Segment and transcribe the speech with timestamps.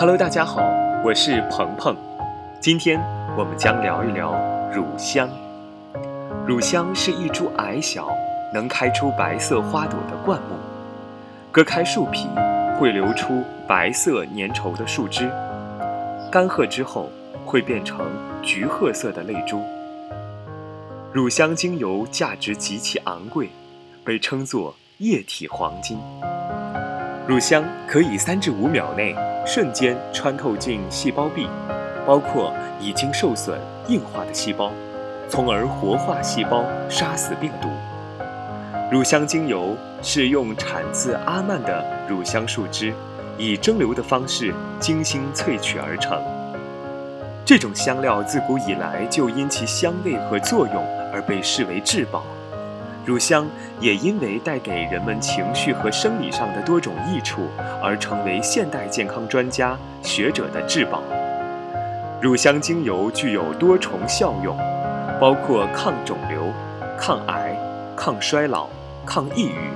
[0.00, 0.62] Hello，大家好，
[1.04, 1.96] 我是鹏鹏。
[2.60, 3.00] 今天
[3.36, 4.32] 我们将聊一聊
[4.72, 5.28] 乳香。
[6.46, 8.08] 乳香是一株矮小、
[8.54, 10.54] 能开出白色花朵的灌木，
[11.50, 12.28] 割开树皮
[12.78, 15.28] 会流出白色粘稠的树枝，
[16.30, 17.10] 干涸之后
[17.44, 18.06] 会变成
[18.40, 19.60] 橘褐色的泪珠。
[21.12, 23.48] 乳香精油价值极其昂贵，
[24.04, 25.98] 被称作液体黄金。
[27.28, 29.14] 乳香可以三至五秒内
[29.44, 31.46] 瞬间穿透进细胞壁，
[32.06, 34.72] 包括已经受损硬化的细胞，
[35.28, 37.68] 从而活化细胞，杀死病毒。
[38.90, 42.94] 乳香精油是用产自阿曼的乳香树枝，
[43.36, 46.18] 以蒸馏的方式精心萃取而成。
[47.44, 50.82] 这种香料自古以来就因其香味和作用
[51.12, 52.24] 而被视为至宝。
[53.08, 53.46] 乳香
[53.80, 57.48] 也因为带给人们情绪和生理上的多种益处，
[57.82, 61.02] 而成为现代健康专家学者的至宝。
[62.20, 64.54] 乳香精油具有多重效用，
[65.18, 66.52] 包括抗肿瘤、
[66.98, 67.56] 抗癌、
[67.96, 68.68] 抗衰老、
[69.06, 69.70] 抗抑郁、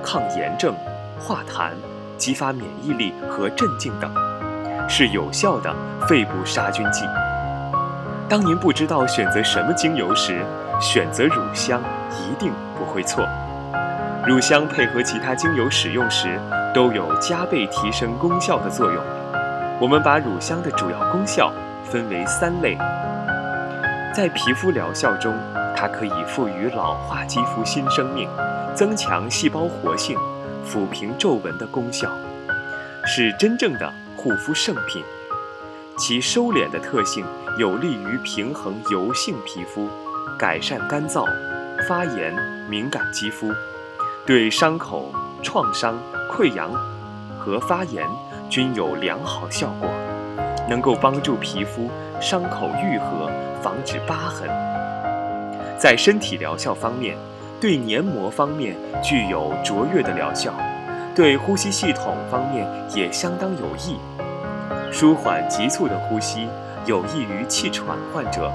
[0.00, 0.72] 抗炎症、
[1.18, 1.70] 化痰、
[2.16, 4.08] 激发免疫力和镇静等，
[4.88, 5.74] 是有效的
[6.08, 7.04] 肺部杀菌剂。
[8.28, 10.40] 当您不知道选择什么精油时，
[10.80, 12.52] 选择乳香一定。
[12.96, 13.28] 不会错，
[14.26, 16.40] 乳香配合其他精油使用时，
[16.72, 19.04] 都有加倍提升功效的作用。
[19.78, 21.52] 我们把乳香的主要功效
[21.84, 22.74] 分为三类。
[24.14, 25.34] 在皮肤疗效中，
[25.76, 28.26] 它可以赋予老化肌肤新生命，
[28.74, 30.18] 增强细胞活性，
[30.66, 32.08] 抚平皱纹的功效，
[33.04, 35.04] 是真正的护肤圣品。
[35.98, 37.26] 其收敛的特性
[37.58, 39.86] 有利于平衡油性皮肤，
[40.38, 41.26] 改善干燥。
[41.86, 42.34] 发炎、
[42.68, 43.52] 敏感肌肤，
[44.26, 45.96] 对伤口、创伤、
[46.28, 46.72] 溃疡
[47.38, 48.04] 和发炎
[48.50, 49.88] 均有良好效果，
[50.68, 51.88] 能够帮助皮肤
[52.20, 53.30] 伤口愈合，
[53.62, 54.48] 防止疤痕。
[55.78, 57.16] 在身体疗效方面，
[57.60, 60.52] 对黏膜方面具有卓越的疗效，
[61.14, 63.96] 对呼吸系统方面也相当有益，
[64.90, 66.48] 舒缓急促的呼吸，
[66.84, 68.50] 有益于气喘患者，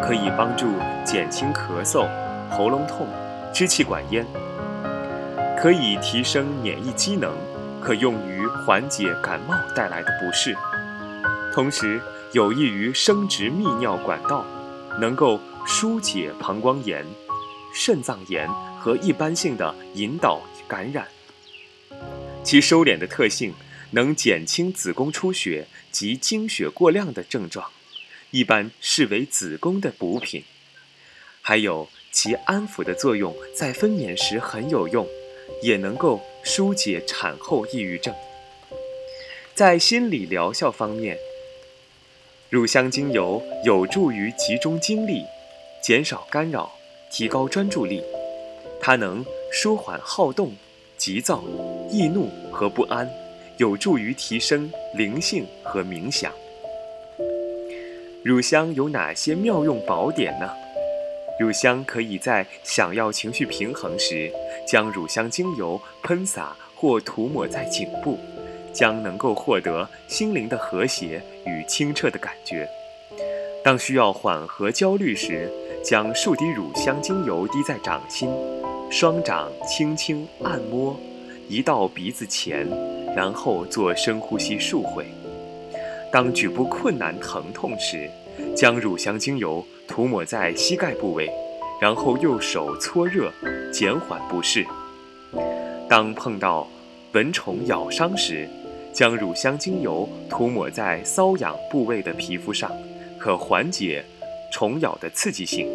[0.00, 0.66] 可以帮助
[1.04, 2.06] 减轻咳嗽。
[2.50, 3.06] 喉咙痛、
[3.54, 4.26] 支气管炎，
[5.56, 7.32] 可以提升免疫机能，
[7.80, 10.54] 可用于缓解感冒带来的不适，
[11.54, 12.00] 同时
[12.32, 14.44] 有益于生殖泌尿管道，
[15.00, 17.06] 能够疏解膀胱炎、
[17.72, 18.48] 肾脏炎
[18.80, 21.06] 和一般性的引导感染。
[22.42, 23.54] 其收敛的特性
[23.92, 27.70] 能减轻子宫出血及经血过量的症状，
[28.32, 30.42] 一般视为子宫的补品。
[31.40, 31.88] 还有。
[32.12, 35.06] 其安抚的作用在分娩时很有用，
[35.62, 38.14] 也能够疏解产后抑郁症。
[39.54, 41.16] 在心理疗效方面，
[42.48, 45.24] 乳香精油有助于集中精力，
[45.82, 46.72] 减少干扰，
[47.10, 48.02] 提高专注力。
[48.80, 50.52] 它能舒缓好动、
[50.96, 51.44] 急躁、
[51.90, 53.08] 易怒和不安，
[53.58, 56.32] 有助于提升灵性和冥想。
[58.24, 60.50] 乳香有哪些妙用宝典呢？
[61.40, 64.30] 乳香可以在想要情绪平衡时，
[64.68, 68.18] 将乳香精油喷洒或涂抹在颈部，
[68.74, 72.68] 将能够获得心灵的和谐与清澈的感觉。
[73.64, 75.50] 当需要缓和焦虑时，
[75.82, 78.28] 将数滴乳香精油滴在掌心，
[78.90, 80.94] 双掌轻轻按摩，
[81.48, 82.68] 移到鼻子前，
[83.16, 85.06] 然后做深呼吸数回。
[86.12, 88.10] 当举步困难、疼痛时，
[88.56, 91.30] 将乳香精油涂抹在膝盖部位，
[91.80, 93.32] 然后用手搓热，
[93.72, 94.66] 减缓不适。
[95.88, 96.68] 当碰到
[97.12, 98.48] 蚊虫咬伤时，
[98.92, 102.70] 将乳香精油涂抹在瘙痒部位的皮肤上，
[103.18, 104.04] 可缓解
[104.52, 105.68] 虫咬的刺激性。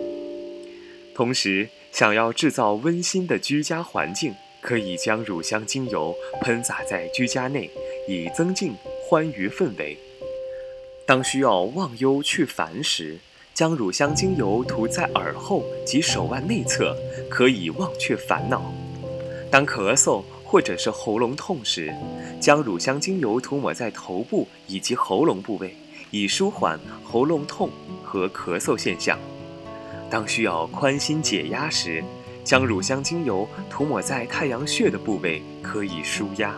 [1.13, 7.69] 同时，想要制造温馨的居家环境，可以将乳香精油喷洒在居家内，
[8.07, 8.73] 以增进
[9.07, 9.97] 欢愉氛围。
[11.05, 13.19] 当需要忘忧去烦时，
[13.53, 16.97] 将乳香精油涂在耳后及手腕内侧，
[17.29, 18.73] 可以忘却烦恼。
[19.51, 21.93] 当咳嗽或者是喉咙痛时，
[22.41, 25.75] 将乳香精油涂抹在头部以及喉咙部位，
[26.09, 27.69] 以舒缓喉咙痛
[28.03, 29.19] 和咳嗽现象。
[30.09, 32.03] 当需要宽心解压时，
[32.43, 36.55] 将乳香精油涂抹在太阳穴的部位，可以舒压。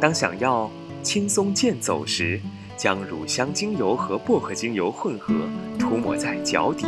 [0.00, 0.68] 当想要
[1.02, 2.40] 轻松健走时，
[2.76, 5.34] 将乳香精油和薄荷精油混合，
[5.78, 6.86] 涂抹在脚底。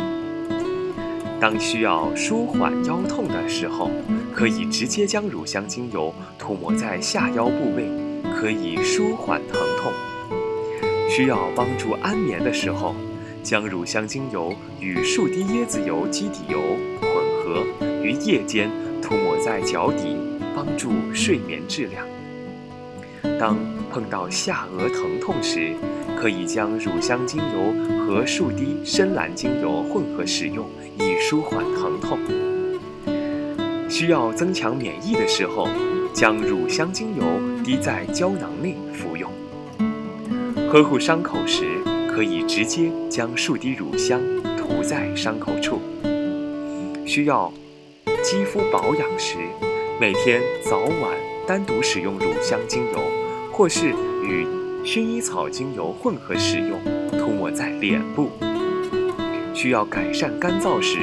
[1.39, 3.89] 当需要舒缓腰痛的时候，
[4.33, 7.89] 可以直接将乳香精油涂抹在下腰部位，
[8.35, 9.91] 可以舒缓疼痛。
[11.09, 12.93] 需要帮助安眠的时候，
[13.41, 16.59] 将乳香精油与数滴椰子油基底油
[17.01, 17.09] 混
[17.41, 17.65] 合
[18.03, 18.69] 于夜间
[19.01, 20.17] 涂抹在脚底，
[20.53, 22.08] 帮助睡眠质量。
[23.39, 23.57] 当
[23.91, 25.73] 碰到下颚疼痛时，
[26.19, 30.65] 可以将乳香精油和数滴深蓝精油混合使用，
[30.97, 32.19] 以舒缓疼痛。
[33.89, 35.67] 需要增强免疫的时候，
[36.13, 37.23] 将乳香精油
[37.63, 39.31] 滴在胶囊内服用。
[40.71, 41.65] 呵护伤口时，
[42.11, 44.21] 可以直接将数滴乳香
[44.57, 45.81] 涂在伤口处。
[47.05, 47.51] 需要
[48.23, 49.37] 肌肤保养时，
[49.99, 51.17] 每天早晚
[51.49, 52.99] 单独使用乳香精油，
[53.51, 53.89] 或是
[54.21, 54.45] 与
[54.85, 56.79] 薰衣草精油混合使用，
[57.17, 58.29] 涂抹在脸部。
[59.55, 60.99] 需要改善干燥时，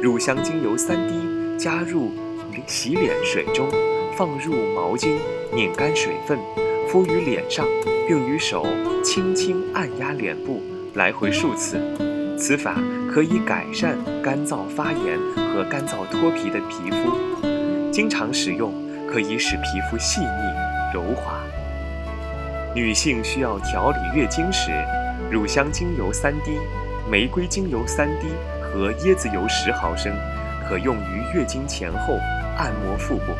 [0.00, 1.14] 乳香精油三滴
[1.58, 2.12] 加入
[2.64, 3.66] 洗脸水中，
[4.16, 5.16] 放入毛巾，
[5.52, 6.38] 拧干水分。
[6.88, 7.66] 敷于脸上，
[8.06, 8.64] 并与手
[9.02, 10.62] 轻轻按压脸部，
[10.94, 11.80] 来回数次。
[12.38, 12.80] 此法
[13.12, 15.18] 可以改善干燥发炎
[15.52, 17.10] 和干燥脱皮的皮肤。
[17.90, 18.72] 经常使用
[19.12, 20.26] 可以使皮肤细腻
[20.94, 21.34] 柔滑。
[22.74, 24.70] 女性需要调理月经时，
[25.30, 26.52] 乳香精油三滴、
[27.10, 28.28] 玫瑰精油三滴
[28.62, 30.10] 和椰子油十毫升，
[30.66, 32.18] 可用于月经前后
[32.56, 33.32] 按摩腹部。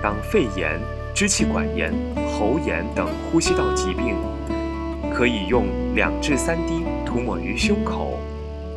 [0.00, 0.80] 当肺炎。
[1.16, 1.94] 支气管炎、
[2.28, 4.14] 喉炎等呼吸道疾病，
[5.14, 5.64] 可以用
[5.94, 8.20] 两至三滴涂抹于胸口、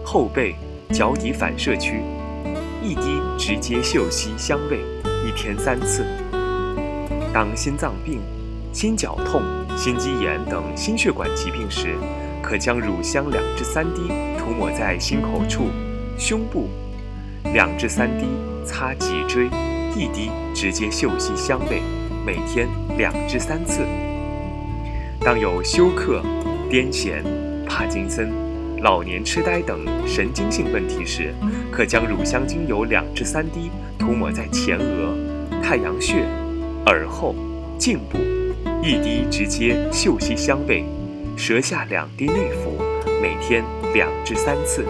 [0.06, 0.56] 后背、
[0.94, 2.02] 脚底反射区，
[2.82, 4.80] 一滴直接嗅吸香味，
[5.26, 6.06] 一天三次。
[7.34, 8.22] 当心脏病、
[8.74, 9.42] 心绞痛、
[9.78, 11.96] 心肌炎等心血管疾病时，
[12.42, 14.08] 可将乳香两至三滴
[14.38, 15.68] 涂抹在心口处、
[16.18, 16.68] 胸部，
[17.54, 18.26] 两至三滴
[18.66, 19.48] 擦脊椎，
[19.96, 21.82] 一滴直接嗅吸香味。
[22.26, 22.68] 每天
[22.98, 23.82] 两至三次。
[25.22, 26.22] 当有休克、
[26.70, 27.24] 癫痫、
[27.66, 28.32] 帕金森、
[28.82, 31.34] 老年痴呆等神经性问题时，
[31.80, 35.16] 可将乳香精油两至三滴涂抹在前额、
[35.64, 36.26] 太阳穴、
[36.88, 37.34] 耳后、
[37.78, 38.18] 颈部，
[38.84, 40.84] 一滴直接嗅吸香味，
[41.38, 42.78] 舌下两滴内服，
[43.22, 44.86] 每天两至三次。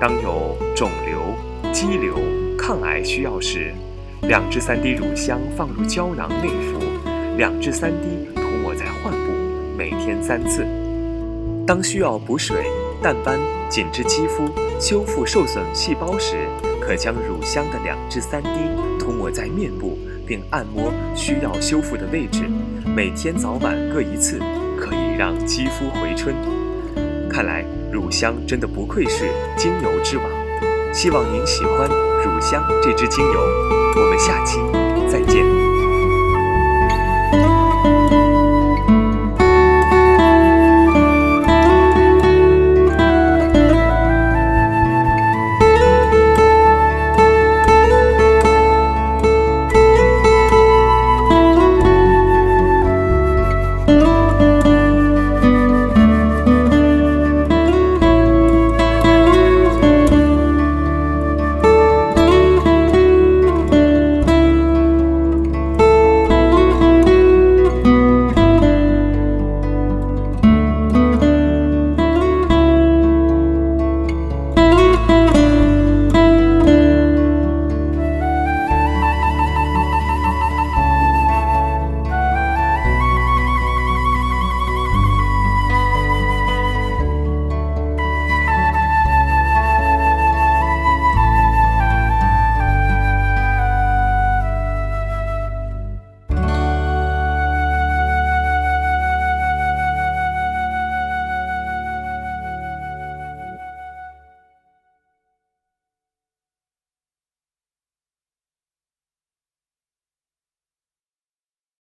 [0.00, 2.18] 当有肿瘤、肌瘤、
[2.58, 3.72] 抗癌需要时，
[4.22, 6.80] 两至三滴乳香放入胶囊内服，
[7.36, 9.32] 两至三滴涂抹在患部，
[9.78, 10.66] 每天三次。
[11.64, 12.64] 当需要补水、
[13.02, 13.38] 淡斑、
[13.68, 14.48] 紧致肌肤、
[14.80, 16.48] 修复受损细胞时，
[16.80, 18.48] 可将乳香的两至三滴
[18.98, 22.44] 涂抹在面部，并按摩需要修复的位置，
[22.84, 24.38] 每天早晚各一次，
[24.78, 26.34] 可以让肌肤回春。
[27.28, 29.26] 看来乳香真的不愧是
[29.56, 30.26] 精油之王。
[30.92, 33.40] 希望您喜欢乳香这支精油。
[33.96, 34.58] 我们下期
[35.10, 35.55] 再见。